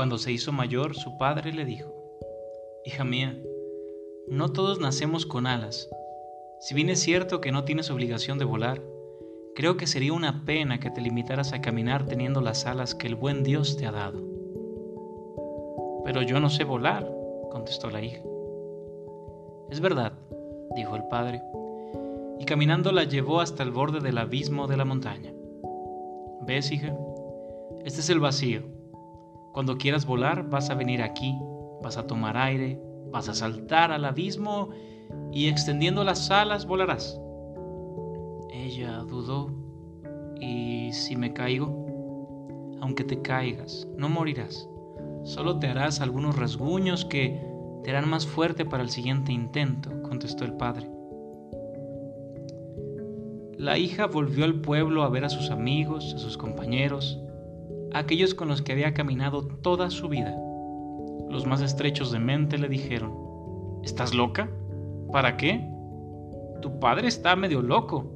Cuando 0.00 0.16
se 0.16 0.32
hizo 0.32 0.50
mayor, 0.50 0.96
su 0.96 1.18
padre 1.18 1.52
le 1.52 1.66
dijo, 1.66 1.92
Hija 2.86 3.04
mía, 3.04 3.38
no 4.28 4.50
todos 4.50 4.80
nacemos 4.80 5.26
con 5.26 5.46
alas. 5.46 5.90
Si 6.58 6.74
bien 6.74 6.88
es 6.88 7.00
cierto 7.00 7.42
que 7.42 7.52
no 7.52 7.64
tienes 7.64 7.90
obligación 7.90 8.38
de 8.38 8.46
volar, 8.46 8.80
creo 9.54 9.76
que 9.76 9.86
sería 9.86 10.14
una 10.14 10.46
pena 10.46 10.80
que 10.80 10.90
te 10.90 11.02
limitaras 11.02 11.52
a 11.52 11.60
caminar 11.60 12.06
teniendo 12.06 12.40
las 12.40 12.64
alas 12.64 12.94
que 12.94 13.08
el 13.08 13.14
buen 13.14 13.42
Dios 13.42 13.76
te 13.76 13.86
ha 13.86 13.92
dado. 13.92 14.22
Pero 16.06 16.22
yo 16.22 16.40
no 16.40 16.48
sé 16.48 16.64
volar, 16.64 17.06
contestó 17.50 17.90
la 17.90 18.00
hija. 18.00 18.22
Es 19.68 19.80
verdad, 19.80 20.14
dijo 20.76 20.96
el 20.96 21.04
padre, 21.08 21.42
y 22.38 22.46
caminando 22.46 22.90
la 22.90 23.04
llevó 23.04 23.42
hasta 23.42 23.62
el 23.62 23.70
borde 23.70 24.00
del 24.00 24.16
abismo 24.16 24.66
de 24.66 24.78
la 24.78 24.86
montaña. 24.86 25.34
¿Ves, 26.46 26.72
hija? 26.72 26.96
Este 27.84 28.00
es 28.00 28.08
el 28.08 28.20
vacío. 28.20 28.79
Cuando 29.52 29.78
quieras 29.78 30.06
volar, 30.06 30.48
vas 30.48 30.70
a 30.70 30.74
venir 30.74 31.02
aquí, 31.02 31.36
vas 31.82 31.96
a 31.96 32.06
tomar 32.06 32.36
aire, 32.36 32.80
vas 33.10 33.28
a 33.28 33.34
saltar 33.34 33.90
al 33.90 34.04
abismo 34.04 34.70
y 35.32 35.48
extendiendo 35.48 36.04
las 36.04 36.30
alas 36.30 36.66
volarás. 36.66 37.20
Ella 38.50 38.98
dudó. 38.98 39.50
¿Y 40.40 40.92
si 40.92 41.16
me 41.16 41.32
caigo? 41.32 41.86
Aunque 42.80 43.04
te 43.04 43.20
caigas, 43.20 43.86
no 43.96 44.08
morirás. 44.08 44.68
Solo 45.24 45.58
te 45.58 45.66
harás 45.66 46.00
algunos 46.00 46.36
rasguños 46.36 47.04
que 47.04 47.44
te 47.82 47.90
harán 47.90 48.08
más 48.08 48.26
fuerte 48.26 48.64
para 48.64 48.82
el 48.82 48.90
siguiente 48.90 49.32
intento, 49.32 49.90
contestó 50.02 50.44
el 50.44 50.54
padre. 50.54 50.90
La 53.58 53.76
hija 53.76 54.06
volvió 54.06 54.46
al 54.46 54.62
pueblo 54.62 55.02
a 55.02 55.10
ver 55.10 55.26
a 55.26 55.28
sus 55.28 55.50
amigos, 55.50 56.14
a 56.14 56.18
sus 56.18 56.38
compañeros, 56.38 57.20
aquellos 57.94 58.34
con 58.34 58.48
los 58.48 58.62
que 58.62 58.72
había 58.72 58.94
caminado 58.94 59.46
toda 59.46 59.90
su 59.90 60.08
vida. 60.08 60.34
Los 61.28 61.46
más 61.46 61.60
estrechos 61.60 62.10
de 62.12 62.18
mente 62.18 62.58
le 62.58 62.68
dijeron, 62.68 63.12
¿Estás 63.82 64.14
loca? 64.14 64.50
¿Para 65.10 65.36
qué? 65.36 65.66
Tu 66.60 66.78
padre 66.80 67.08
está 67.08 67.34
medio 67.34 67.62
loco. 67.62 68.12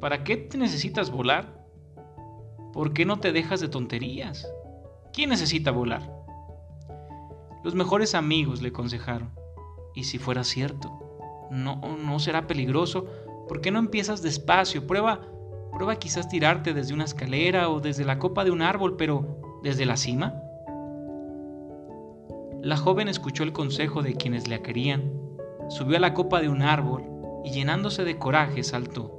¿Para 0.00 0.24
qué 0.24 0.36
te 0.36 0.56
necesitas 0.56 1.10
volar? 1.10 1.66
¿Por 2.72 2.92
qué 2.94 3.04
no 3.04 3.20
te 3.20 3.32
dejas 3.32 3.60
de 3.60 3.68
tonterías? 3.68 4.50
¿Quién 5.12 5.30
necesita 5.30 5.70
volar? 5.70 6.10
Los 7.62 7.74
mejores 7.74 8.14
amigos 8.14 8.62
le 8.62 8.70
aconsejaron. 8.70 9.30
¿Y 9.94 10.04
si 10.04 10.18
fuera 10.18 10.42
cierto? 10.42 10.90
¿No, 11.50 11.76
no 11.98 12.18
será 12.18 12.46
peligroso? 12.46 13.06
¿Por 13.46 13.60
qué 13.60 13.70
no 13.70 13.78
empiezas 13.78 14.22
despacio? 14.22 14.86
Prueba, 14.86 15.20
prueba 15.72 15.96
quizás 15.96 16.28
tirarte 16.28 16.74
desde 16.74 16.94
una 16.94 17.04
escalera 17.04 17.70
o 17.70 17.80
desde 17.80 18.04
la 18.04 18.18
copa 18.18 18.44
de 18.44 18.50
un 18.50 18.62
árbol, 18.62 18.96
pero 18.96 19.60
¿desde 19.62 19.86
la 19.86 19.96
cima? 19.96 20.34
La 22.62 22.76
joven 22.76 23.08
escuchó 23.08 23.42
el 23.42 23.52
consejo 23.52 24.02
de 24.02 24.14
quienes 24.14 24.46
la 24.46 24.62
querían, 24.62 25.10
subió 25.68 25.96
a 25.96 26.00
la 26.00 26.14
copa 26.14 26.40
de 26.40 26.48
un 26.48 26.62
árbol 26.62 27.02
y 27.44 27.50
llenándose 27.50 28.04
de 28.04 28.18
coraje 28.18 28.62
saltó. 28.62 29.18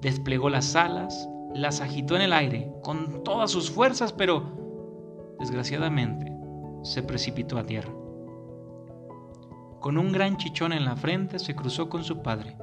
Desplegó 0.00 0.48
las 0.48 0.74
alas, 0.76 1.28
las 1.54 1.80
agitó 1.80 2.16
en 2.16 2.22
el 2.22 2.32
aire 2.32 2.72
con 2.82 3.24
todas 3.24 3.50
sus 3.50 3.70
fuerzas, 3.70 4.12
pero 4.12 5.36
desgraciadamente 5.38 6.32
se 6.82 7.02
precipitó 7.02 7.58
a 7.58 7.66
tierra. 7.66 7.92
Con 9.80 9.98
un 9.98 10.12
gran 10.12 10.36
chichón 10.36 10.72
en 10.72 10.84
la 10.84 10.96
frente 10.96 11.38
se 11.38 11.54
cruzó 11.54 11.88
con 11.88 12.04
su 12.04 12.22
padre. 12.22 12.56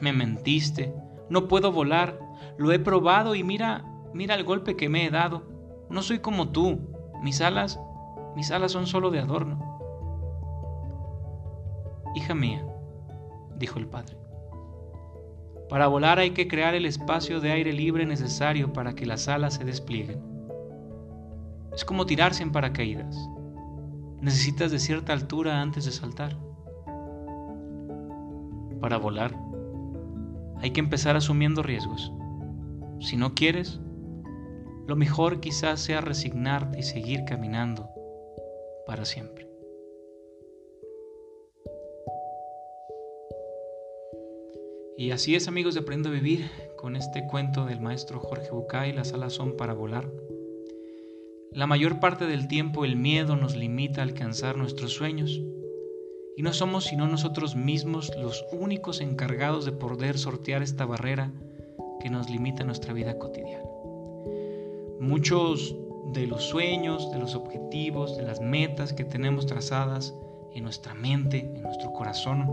Me 0.00 0.12
mentiste, 0.12 0.94
no 1.28 1.48
puedo 1.48 1.72
volar, 1.72 2.18
lo 2.56 2.72
he 2.72 2.78
probado 2.78 3.34
y 3.34 3.44
mira, 3.44 3.84
mira 4.12 4.34
el 4.34 4.44
golpe 4.44 4.76
que 4.76 4.88
me 4.88 5.04
he 5.04 5.10
dado. 5.10 5.42
No 5.88 6.02
soy 6.02 6.20
como 6.20 6.50
tú, 6.50 6.78
mis 7.22 7.40
alas, 7.40 7.80
mis 8.36 8.50
alas 8.50 8.72
son 8.72 8.86
solo 8.86 9.10
de 9.10 9.20
adorno. 9.20 9.58
Hija 12.14 12.34
mía, 12.34 12.64
dijo 13.56 13.78
el 13.78 13.86
padre, 13.86 14.16
para 15.68 15.86
volar 15.86 16.18
hay 16.18 16.30
que 16.30 16.48
crear 16.48 16.74
el 16.74 16.84
espacio 16.84 17.40
de 17.40 17.52
aire 17.52 17.72
libre 17.72 18.04
necesario 18.04 18.72
para 18.72 18.94
que 18.94 19.06
las 19.06 19.28
alas 19.28 19.54
se 19.54 19.64
desplieguen. 19.64 20.20
Es 21.72 21.84
como 21.84 22.06
tirarse 22.06 22.42
en 22.42 22.50
paracaídas. 22.50 23.16
Necesitas 24.20 24.72
de 24.72 24.80
cierta 24.80 25.12
altura 25.12 25.62
antes 25.62 25.84
de 25.84 25.92
saltar. 25.92 26.36
Para 28.80 28.96
volar, 28.96 29.34
hay 30.60 30.72
que 30.72 30.80
empezar 30.80 31.14
asumiendo 31.16 31.62
riesgos. 31.62 32.12
Si 33.00 33.16
no 33.16 33.34
quieres, 33.34 33.80
lo 34.86 34.94
mejor 34.94 35.40
quizás 35.40 35.80
sea 35.80 36.00
resignarte 36.00 36.80
y 36.80 36.82
seguir 36.82 37.24
caminando 37.24 37.88
para 38.86 39.04
siempre. 39.04 39.48
Y 44.98 45.12
así 45.12 45.34
es 45.34 45.48
amigos 45.48 45.72
de 45.72 45.80
Aprendo 45.80 46.10
a 46.10 46.12
Vivir 46.12 46.50
con 46.76 46.94
este 46.94 47.26
cuento 47.26 47.64
del 47.64 47.80
maestro 47.80 48.20
Jorge 48.20 48.50
Bucay, 48.50 48.92
las 48.92 49.14
alas 49.14 49.32
son 49.32 49.56
para 49.56 49.72
volar. 49.72 50.10
La 51.52 51.66
mayor 51.66 52.00
parte 52.00 52.26
del 52.26 52.48
tiempo 52.48 52.84
el 52.84 52.96
miedo 52.96 53.34
nos 53.34 53.56
limita 53.56 54.02
a 54.02 54.04
alcanzar 54.04 54.58
nuestros 54.58 54.92
sueños 54.92 55.40
y 56.36 56.42
no 56.42 56.52
somos 56.52 56.84
sino 56.84 57.08
nosotros 57.08 57.56
mismos 57.56 58.12
los 58.20 58.44
únicos 58.52 59.00
encargados 59.00 59.64
de 59.64 59.72
poder 59.72 60.18
sortear 60.18 60.62
esta 60.62 60.84
barrera 60.84 61.32
que 62.00 62.10
nos 62.10 62.28
limita 62.28 62.64
nuestra 62.64 62.92
vida 62.92 63.18
cotidiana. 63.18 63.64
Muchos 64.98 65.76
de 66.12 66.26
los 66.26 66.42
sueños, 66.42 67.10
de 67.12 67.18
los 67.18 67.34
objetivos, 67.34 68.16
de 68.16 68.24
las 68.24 68.40
metas 68.40 68.92
que 68.92 69.04
tenemos 69.04 69.46
trazadas 69.46 70.14
en 70.52 70.64
nuestra 70.64 70.94
mente, 70.94 71.52
en 71.54 71.62
nuestro 71.62 71.92
corazón, 71.92 72.46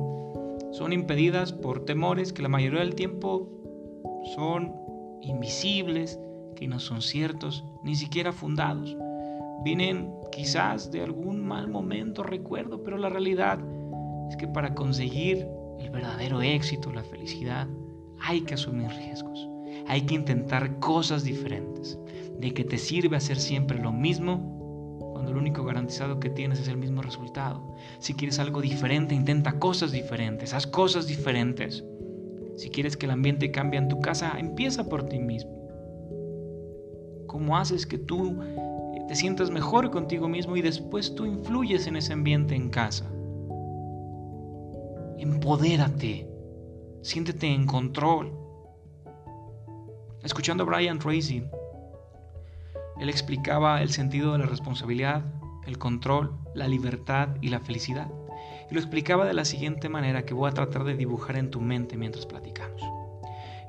son 0.71 0.93
impedidas 0.93 1.53
por 1.53 1.85
temores 1.85 2.33
que 2.33 2.43
la 2.43 2.49
mayoría 2.49 2.81
del 2.81 2.95
tiempo 2.95 3.49
son 4.35 4.75
invisibles, 5.21 6.19
que 6.55 6.67
no 6.67 6.79
son 6.79 7.01
ciertos, 7.01 7.63
ni 7.83 7.95
siquiera 7.95 8.31
fundados. 8.31 8.95
Vienen 9.63 10.13
quizás 10.31 10.91
de 10.91 11.01
algún 11.01 11.45
mal 11.45 11.67
momento, 11.67 12.21
recuerdo, 12.21 12.83
pero 12.83 12.97
la 12.97 13.09
realidad 13.09 13.59
es 14.29 14.37
que 14.37 14.47
para 14.47 14.75
conseguir 14.75 15.47
el 15.79 15.89
verdadero 15.89 16.41
éxito, 16.41 16.91
la 16.91 17.03
felicidad, 17.03 17.67
hay 18.19 18.41
que 18.41 18.55
asumir 18.55 18.89
riesgos. 18.89 19.47
Hay 19.87 20.01
que 20.01 20.15
intentar 20.15 20.79
cosas 20.79 21.23
diferentes. 21.23 21.97
¿De 22.39 22.53
que 22.53 22.63
te 22.63 22.77
sirve 22.77 23.17
hacer 23.17 23.37
siempre 23.37 23.79
lo 23.79 23.91
mismo 23.91 24.99
cuando 25.13 25.33
lo 25.33 25.39
único 25.39 25.63
garantizado 25.63 26.19
que 26.19 26.29
tienes 26.29 26.59
es 26.59 26.67
el 26.67 26.77
mismo 26.77 27.01
resultado? 27.01 27.75
Si 27.99 28.13
quieres 28.13 28.39
algo 28.39 28.61
diferente, 28.61 29.15
intenta 29.15 29.59
cosas 29.59 29.91
diferentes, 29.91 30.53
haz 30.53 30.67
cosas 30.67 31.07
diferentes. 31.07 31.83
Si 32.57 32.69
quieres 32.69 32.97
que 32.97 33.05
el 33.05 33.11
ambiente 33.11 33.51
cambie 33.51 33.79
en 33.79 33.87
tu 33.87 33.99
casa, 33.99 34.33
empieza 34.37 34.87
por 34.87 35.03
ti 35.03 35.19
mismo. 35.19 35.51
¿Cómo 37.27 37.57
haces 37.57 37.85
que 37.85 37.97
tú 37.97 38.41
eh, 38.41 39.01
te 39.07 39.15
sientas 39.15 39.51
mejor 39.51 39.91
contigo 39.91 40.27
mismo 40.27 40.57
y 40.57 40.61
después 40.61 41.13
tú 41.13 41.25
influyes 41.25 41.87
en 41.87 41.97
ese 41.97 42.13
ambiente 42.13 42.55
en 42.55 42.69
casa? 42.69 43.11
Empodérate. 45.17 46.36
Siéntete 47.01 47.47
en 47.47 47.65
control. 47.65 48.33
Escuchando 50.23 50.63
a 50.63 50.65
Brian 50.65 50.99
Tracy, 50.99 51.43
él 52.99 53.09
explicaba 53.09 53.81
el 53.81 53.91
sentido 53.91 54.33
de 54.33 54.39
la 54.39 54.45
responsabilidad, 54.45 55.23
el 55.65 55.77
control, 55.77 56.35
la 56.55 56.67
libertad 56.67 57.29
y 57.41 57.49
la 57.49 57.59
felicidad. 57.59 58.11
Y 58.69 58.73
lo 58.73 58.79
explicaba 58.79 59.25
de 59.25 59.33
la 59.33 59.45
siguiente 59.45 59.89
manera 59.89 60.25
que 60.25 60.33
voy 60.33 60.49
a 60.49 60.53
tratar 60.53 60.83
de 60.83 60.97
dibujar 60.97 61.37
en 61.37 61.51
tu 61.51 61.61
mente 61.61 61.97
mientras 61.97 62.25
platicamos. 62.25 62.81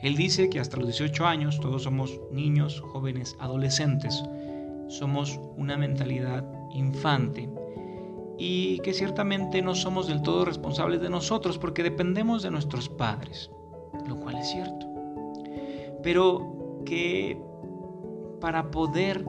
Él 0.00 0.16
dice 0.16 0.48
que 0.48 0.60
hasta 0.60 0.76
los 0.76 0.86
18 0.86 1.26
años 1.26 1.60
todos 1.60 1.82
somos 1.82 2.20
niños, 2.32 2.80
jóvenes, 2.80 3.36
adolescentes. 3.40 4.22
Somos 4.88 5.38
una 5.56 5.76
mentalidad 5.76 6.44
infante 6.72 7.48
y 8.38 8.78
que 8.80 8.94
ciertamente 8.94 9.60
no 9.62 9.74
somos 9.74 10.06
del 10.06 10.22
todo 10.22 10.44
responsables 10.44 11.00
de 11.00 11.10
nosotros 11.10 11.58
porque 11.58 11.82
dependemos 11.82 12.42
de 12.42 12.52
nuestros 12.52 12.88
padres, 12.88 13.50
lo 14.06 14.18
cual 14.20 14.36
es 14.36 14.48
cierto. 14.48 14.86
Pero 16.02 16.82
que 16.86 17.36
para 18.40 18.70
poder 18.70 19.24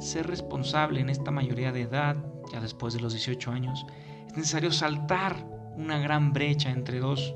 ser 0.00 0.26
responsable 0.26 1.00
en 1.00 1.08
esta 1.08 1.30
mayoría 1.30 1.70
de 1.70 1.82
edad, 1.82 2.16
ya 2.52 2.60
después 2.60 2.94
de 2.94 3.00
los 3.00 3.12
18 3.12 3.52
años, 3.52 3.86
es 4.26 4.36
necesario 4.36 4.72
saltar 4.72 5.36
una 5.76 5.98
gran 5.98 6.32
brecha 6.32 6.70
entre 6.70 6.98
dos 6.98 7.34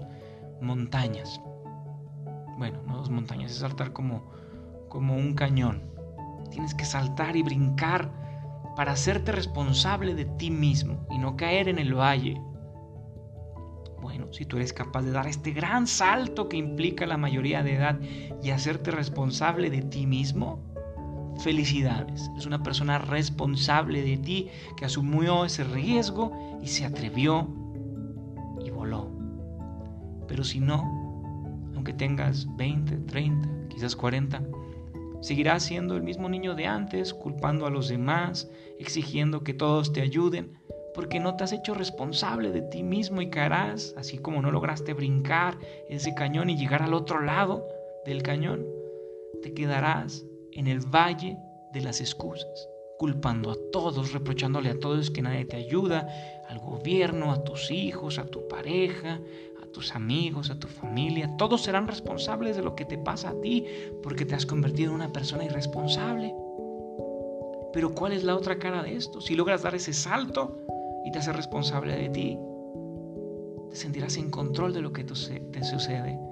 montañas. 0.61 1.41
Bueno, 2.59 2.83
no 2.87 2.99
dos 2.99 3.11
montañas, 3.11 3.53
es 3.53 3.59
saltar 3.59 3.93
como, 3.93 4.31
como 4.89 5.15
un 5.15 5.35
cañón. 5.35 5.85
Tienes 6.51 6.75
que 6.75 6.85
saltar 6.85 7.37
y 7.37 7.43
brincar 7.43 8.20
para 8.81 8.93
hacerte 8.93 9.31
responsable 9.31 10.15
de 10.15 10.25
ti 10.25 10.50
mismo 10.50 11.06
y 11.11 11.19
no 11.19 11.37
caer 11.37 11.69
en 11.69 11.79
el 11.79 11.93
valle. 11.93 12.41
Bueno, 14.00 14.32
si 14.32 14.47
tú 14.47 14.56
eres 14.56 14.73
capaz 14.73 15.03
de 15.03 15.11
dar 15.11 15.27
este 15.27 15.50
gran 15.50 15.87
salto 15.87 16.49
que 16.49 16.56
implica 16.56 17.05
la 17.05 17.19
mayoría 17.19 17.62
de 17.62 17.75
edad 17.75 18.00
y 18.43 18.49
hacerte 18.49 18.91
responsable 18.91 19.69
de 19.69 19.82
ti 19.82 20.06
mismo, 20.06 20.65
Felicidades, 21.41 22.31
es 22.38 22.47
una 22.47 22.62
persona 22.62 22.97
responsable 22.97 24.03
de 24.03 24.17
ti 24.17 24.49
que 24.79 24.87
asumió 24.87 25.44
ese 25.44 25.65
riesgo 25.65 26.59
y 26.62 26.69
se 26.69 26.87
atrevió 26.87 27.49
y 28.65 28.71
voló. 28.71 29.11
Pero 30.26 30.43
si 30.43 30.59
no, 30.59 30.81
aunque 31.75 31.93
tengas 31.93 32.47
20, 32.56 32.97
30, 32.97 33.69
quizás 33.69 33.94
40, 33.94 34.43
seguirás 35.21 35.63
siendo 35.63 35.97
el 35.97 36.03
mismo 36.03 36.29
niño 36.29 36.55
de 36.55 36.67
antes, 36.67 37.15
culpando 37.15 37.67
a 37.67 37.71
los 37.71 37.89
demás, 37.89 38.51
exigiendo 38.79 39.45
que 39.45 39.55
todos 39.55 39.93
te 39.93 40.01
ayuden, 40.01 40.55
porque 40.95 41.21
no 41.21 41.37
te 41.37 41.45
has 41.45 41.53
hecho 41.53 41.75
responsable 41.75 42.51
de 42.51 42.63
ti 42.63 42.83
mismo 42.83 43.21
y 43.21 43.31
caerás, 43.31 43.95
así 43.97 44.19
como 44.19 44.43
no 44.43 44.51
lograste 44.51 44.95
brincar 44.95 45.59
ese 45.89 46.15
cañón 46.15 46.51
y 46.51 46.57
llegar 46.57 46.83
al 46.83 46.95
otro 46.95 47.21
lado 47.21 47.67
del 48.05 48.23
cañón, 48.23 48.67
te 49.43 49.55
quedarás 49.55 50.25
en 50.53 50.67
el 50.67 50.81
valle 50.81 51.37
de 51.73 51.81
las 51.81 52.01
excusas, 52.01 52.69
culpando 53.00 53.50
a 53.50 53.56
todos, 53.73 54.12
reprochándole 54.12 54.69
a 54.69 54.79
todos 54.79 55.11
que 55.11 55.23
nadie 55.23 55.47
te 55.47 55.56
ayuda, 55.56 56.06
al 56.50 56.58
gobierno, 56.58 57.32
a 57.32 57.43
tus 57.44 57.70
hijos, 57.70 58.19
a 58.19 58.26
tu 58.26 58.47
pareja, 58.47 59.23
a 59.62 59.67
tus 59.73 59.94
amigos, 59.94 60.50
a 60.50 60.58
tu 60.58 60.69
familia. 60.69 61.35
Todos 61.38 61.62
serán 61.62 61.88
responsables 61.88 62.56
de 62.56 62.62
lo 62.62 62.75
que 62.75 62.85
te 62.85 62.99
pasa 62.99 63.31
a 63.31 63.41
ti 63.41 63.64
porque 64.02 64.26
te 64.26 64.35
has 64.35 64.44
convertido 64.44 64.91
en 64.91 64.97
una 64.97 65.14
persona 65.14 65.47
irresponsable. 65.47 66.35
Pero 67.73 67.94
¿cuál 67.94 68.12
es 68.12 68.23
la 68.23 68.37
otra 68.37 68.58
cara 68.58 68.82
de 68.82 68.94
esto? 68.97 69.23
Si 69.23 69.35
logras 69.35 69.62
dar 69.62 69.75
ese 69.75 69.94
salto 69.94 70.58
y 71.06 71.11
te 71.11 71.20
haces 71.20 71.35
responsable 71.35 71.97
de 71.97 72.11
ti, 72.11 72.38
te 73.70 73.76
sentirás 73.76 74.19
en 74.19 74.31
control 74.31 74.75
de 74.75 74.82
lo 74.82 74.93
que 74.93 75.05
te 75.05 75.64
sucede 75.64 76.30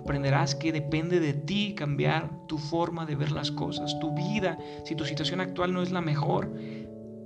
Aprenderás 0.00 0.54
que 0.54 0.72
depende 0.72 1.20
de 1.20 1.34
ti 1.34 1.74
cambiar 1.74 2.30
tu 2.46 2.56
forma 2.56 3.04
de 3.04 3.16
ver 3.16 3.32
las 3.32 3.50
cosas, 3.50 4.00
tu 4.00 4.14
vida. 4.14 4.56
Si 4.84 4.94
tu 4.94 5.04
situación 5.04 5.42
actual 5.42 5.74
no 5.74 5.82
es 5.82 5.92
la 5.92 6.00
mejor, 6.00 6.50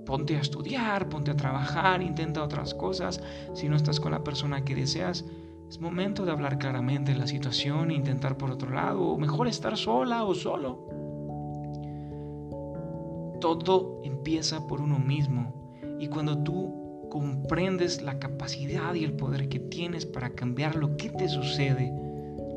ponte 0.05 0.37
a 0.37 0.41
estudiar, 0.41 1.09
ponte 1.09 1.31
a 1.31 1.37
trabajar, 1.37 2.03
intenta 2.03 2.43
otras 2.43 2.75
cosas. 2.75 3.23
Si 3.55 3.69
no 3.69 3.77
estás 3.77 4.01
con 4.01 4.11
la 4.11 4.25
persona 4.25 4.65
que 4.65 4.75
deseas, 4.75 5.25
es 5.69 5.81
momento 5.81 6.25
de 6.25 6.33
hablar 6.33 6.59
claramente 6.59 7.13
de 7.13 7.19
la 7.19 7.29
situación 7.29 7.93
e 7.93 7.95
intentar 7.95 8.37
por 8.37 8.51
otro 8.51 8.73
lado, 8.73 9.03
o 9.03 9.19
mejor 9.19 9.47
estar 9.47 9.77
sola 9.77 10.25
o 10.25 10.35
solo. 10.35 10.89
Todo 13.41 14.01
empieza 14.03 14.67
por 14.67 14.81
uno 14.81 14.99
mismo 14.99 15.79
y 16.01 16.09
cuando 16.09 16.43
tú 16.43 17.09
comprendes 17.09 18.03
la 18.03 18.19
capacidad 18.19 18.95
y 18.95 19.05
el 19.05 19.13
poder 19.13 19.49
que 19.49 19.61
tienes 19.61 20.07
para 20.07 20.31
cambiar 20.31 20.75
lo 20.75 20.97
que 20.97 21.11
te 21.11 21.29
sucede, 21.29 21.93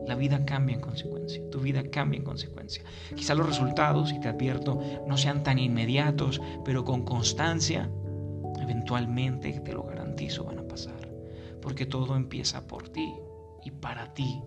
la 0.07 0.15
vida 0.15 0.45
cambia 0.45 0.75
en 0.75 0.81
consecuencia, 0.81 1.41
tu 1.51 1.59
vida 1.59 1.83
cambia 1.91 2.17
en 2.17 2.23
consecuencia. 2.23 2.83
Quizá 3.13 3.35
los 3.35 3.45
resultados, 3.45 4.11
y 4.13 4.19
te 4.19 4.29
advierto, 4.29 4.79
no 5.05 5.17
sean 5.17 5.43
tan 5.43 5.59
inmediatos, 5.59 6.41
pero 6.63 6.85
con 6.85 7.03
constancia, 7.03 7.89
eventualmente, 8.61 9.59
te 9.59 9.73
lo 9.73 9.83
garantizo, 9.83 10.45
van 10.45 10.59
a 10.59 10.67
pasar. 10.67 11.11
Porque 11.61 11.85
todo 11.85 12.15
empieza 12.15 12.65
por 12.67 12.87
ti 12.89 13.13
y 13.63 13.71
para 13.71 14.13
ti. 14.13 14.41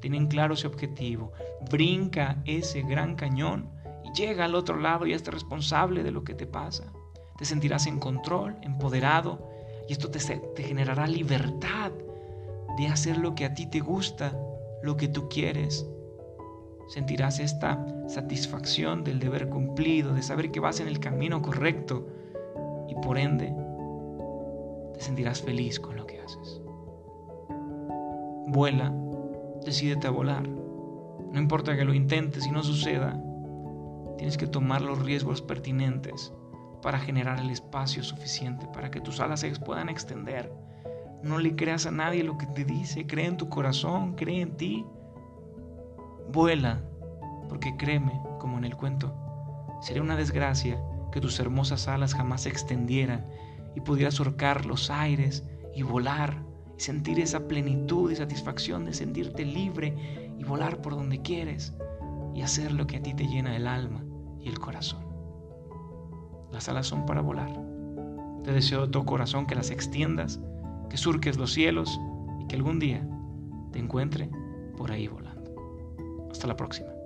Tienen 0.00 0.26
claro 0.26 0.54
ese 0.54 0.66
objetivo. 0.66 1.32
Brinca 1.70 2.42
ese 2.44 2.82
gran 2.82 3.14
cañón 3.16 3.70
y 4.04 4.12
llega 4.12 4.44
al 4.44 4.54
otro 4.54 4.78
lado 4.78 5.06
y 5.06 5.14
estés 5.14 5.32
responsable 5.32 6.02
de 6.02 6.10
lo 6.10 6.24
que 6.24 6.34
te 6.34 6.46
pasa. 6.46 6.92
Te 7.38 7.46
sentirás 7.46 7.86
en 7.86 7.98
control, 7.98 8.56
empoderado, 8.60 9.48
y 9.88 9.92
esto 9.92 10.10
te, 10.10 10.18
te 10.18 10.62
generará 10.62 11.06
libertad 11.06 11.90
de 12.76 12.86
hacer 12.86 13.16
lo 13.16 13.34
que 13.34 13.46
a 13.46 13.54
ti 13.54 13.66
te 13.66 13.80
gusta 13.80 14.38
lo 14.82 14.96
que 14.96 15.08
tú 15.08 15.28
quieres. 15.28 15.86
Sentirás 16.88 17.38
esta 17.38 17.86
satisfacción 18.08 19.04
del 19.04 19.20
deber 19.20 19.48
cumplido, 19.48 20.14
de 20.14 20.22
saber 20.22 20.50
que 20.50 20.60
vas 20.60 20.80
en 20.80 20.88
el 20.88 20.98
camino 20.98 21.40
correcto 21.40 22.08
y 22.88 22.94
por 22.96 23.18
ende 23.18 23.54
te 24.94 25.00
sentirás 25.00 25.40
feliz 25.42 25.78
con 25.78 25.96
lo 25.96 26.06
que 26.06 26.20
haces. 26.20 26.60
Vuela, 28.48 28.92
decídete 29.64 30.08
a 30.08 30.10
volar. 30.10 30.48
No 30.48 31.38
importa 31.38 31.76
que 31.76 31.84
lo 31.84 31.94
intentes 31.94 32.46
y 32.46 32.50
no 32.50 32.64
suceda, 32.64 33.22
tienes 34.16 34.36
que 34.36 34.48
tomar 34.48 34.82
los 34.82 34.98
riesgos 34.98 35.40
pertinentes 35.40 36.32
para 36.82 36.98
generar 36.98 37.38
el 37.40 37.50
espacio 37.50 38.02
suficiente 38.02 38.66
para 38.66 38.90
que 38.90 39.00
tus 39.00 39.20
alas 39.20 39.40
se 39.40 39.50
puedan 39.52 39.88
extender 39.88 40.52
no 41.22 41.38
le 41.38 41.54
creas 41.54 41.86
a 41.86 41.90
nadie 41.90 42.24
lo 42.24 42.38
que 42.38 42.46
te 42.46 42.64
dice. 42.64 43.06
Cree 43.06 43.26
en 43.26 43.36
tu 43.36 43.48
corazón, 43.48 44.14
cree 44.14 44.40
en 44.40 44.56
ti. 44.56 44.86
Vuela, 46.32 46.80
porque 47.48 47.76
créeme, 47.76 48.20
como 48.38 48.58
en 48.58 48.64
el 48.64 48.76
cuento, 48.76 49.14
sería 49.80 50.02
una 50.02 50.16
desgracia 50.16 50.80
que 51.10 51.20
tus 51.20 51.40
hermosas 51.40 51.88
alas 51.88 52.14
jamás 52.14 52.42
se 52.42 52.48
extendieran 52.48 53.26
y 53.74 53.80
pudieras 53.80 54.14
surcar 54.14 54.64
los 54.64 54.90
aires 54.90 55.44
y 55.74 55.82
volar 55.82 56.42
y 56.76 56.80
sentir 56.80 57.18
esa 57.20 57.48
plenitud 57.48 58.10
y 58.10 58.16
satisfacción 58.16 58.84
de 58.84 58.94
sentirte 58.94 59.44
libre 59.44 60.32
y 60.38 60.44
volar 60.44 60.80
por 60.80 60.94
donde 60.94 61.20
quieres 61.20 61.74
y 62.34 62.42
hacer 62.42 62.72
lo 62.72 62.86
que 62.86 62.98
a 62.98 63.02
ti 63.02 63.14
te 63.14 63.26
llena 63.26 63.56
el 63.56 63.66
alma 63.66 64.04
y 64.38 64.48
el 64.48 64.58
corazón. 64.58 65.04
Las 66.52 66.68
alas 66.68 66.86
son 66.86 67.06
para 67.06 67.20
volar. 67.20 67.52
Te 68.44 68.52
deseo 68.52 68.86
de 68.86 68.92
todo 68.92 69.04
corazón 69.04 69.46
que 69.46 69.54
las 69.54 69.70
extiendas 69.70 70.40
que 70.90 70.98
surques 70.98 71.38
los 71.38 71.52
cielos 71.52 71.98
y 72.40 72.46
que 72.46 72.56
algún 72.56 72.78
día 72.78 73.06
te 73.72 73.78
encuentre 73.78 74.28
por 74.76 74.90
ahí 74.90 75.08
volando. 75.08 75.54
Hasta 76.30 76.46
la 76.46 76.56
próxima. 76.56 76.99